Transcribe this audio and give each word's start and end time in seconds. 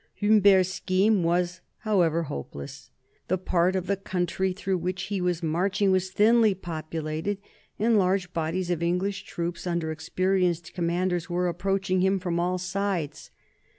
Humbert's 0.19 0.69
scheme 0.69 1.21
was, 1.21 1.61
however, 1.81 2.23
hopeless. 2.23 2.89
The 3.27 3.37
part 3.37 3.75
of 3.75 3.85
the 3.85 3.95
country 3.95 4.51
through 4.51 4.79
which 4.79 5.03
he 5.03 5.21
was 5.21 5.43
marching 5.43 5.91
was 5.91 6.09
thinly 6.09 6.55
populated, 6.55 7.37
and 7.77 7.99
large 7.99 8.33
bodies 8.33 8.71
of 8.71 8.81
English 8.81 9.25
troops, 9.25 9.67
under 9.67 9.91
experienced 9.91 10.73
commanders, 10.73 11.29
were 11.29 11.47
approaching 11.47 12.01
him 12.01 12.17
from 12.17 12.39
all 12.39 12.57
sides. 12.57 13.29